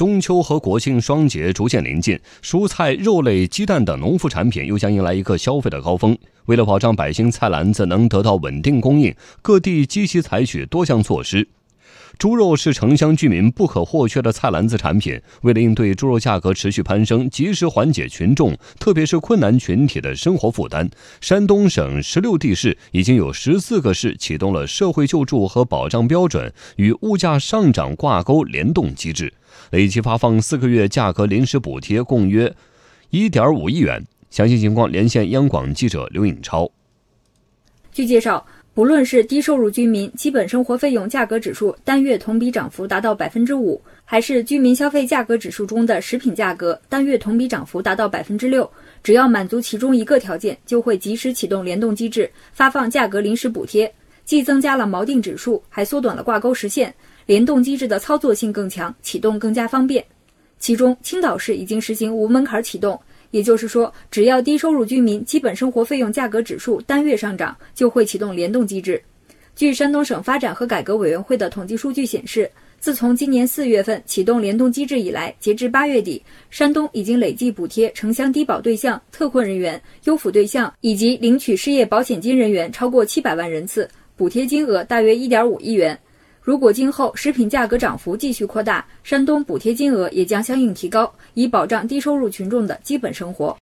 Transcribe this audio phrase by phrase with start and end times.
[0.00, 6.16] 中秋和国庆双节逐渐临近，蔬菜、肉类、鸡蛋等农副产品又将迎来一个消费的高峰。
[6.46, 11.46] 为了保障百姓菜篮子能得到稳定供应，各地积极采取多项措施。
[12.20, 15.18] 猪肉是城乡居民不可或缺的菜篮子产品。
[15.40, 20.86] 为了应对猪肉价格持续攀升，及时缓解群众，特别是困难群体的生活负担，
[21.22, 29.32] 山东省十六地市已经有十四个市启动了社会救助和保障标准与物价上涨挂钩联动机制，
[29.70, 32.54] 累计发放四个月价格临时补贴，共约
[33.08, 34.04] 一点五亿元。
[34.28, 36.70] 详细情况连线央广记者刘颖超。
[37.90, 38.46] 据介绍。
[38.80, 48.66] 无论是低收入居民基本生活费用价格指数单月同比涨幅达到百分之五，还是居民消费价格指数中的食品价格单月同比涨幅达到百分之六，
[49.02, 53.92] 只要满足其中一个条件，就会及时启动联动机制，发放价格临时补贴。
[54.24, 56.94] 既增加了锚定指数，还缩短了挂钩时限，
[57.26, 60.02] 联动机制的操作性更强，启动更加方便。
[60.58, 62.98] 其中，青岛市已经实行无门槛启动。
[63.30, 69.02] 也就是说，只要低收入居民基本生活费用价格指数单月上涨，就会启动联动机制。
[69.56, 85.98] 据山东省发展和改革委员会的统计数据显示，自从今年四月份启动联动机制以来，截至八月底，山东已经累计补贴城乡低保对象、特困人员、优抚对象以及领取失业保险金人员超过七百万人次，补贴金额大约一点五亿元。
[86.50, 93.56] 如果今后食品价格涨幅继续扩大，山东补贴金额也将相应提高，以保障低收入群众的基本生活。